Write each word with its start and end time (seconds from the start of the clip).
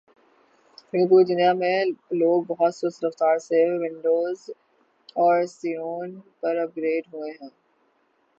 لیکن 0.85 1.07
پوری 1.09 1.25
دنیا 1.25 1.51
میں 1.55 1.77
لوگ 2.13 2.37
بہت 2.47 2.73
سست 2.75 3.03
رفتاری 3.05 3.39
سے 3.41 3.59
ونڈوزایٹ 3.73 4.57
اور 5.17 5.35
سیون 5.51 6.09
پر 6.39 6.53
اپ 6.57 6.77
گریڈ 6.77 7.03
ہوہے 7.13 7.31
ہیں 7.33 7.49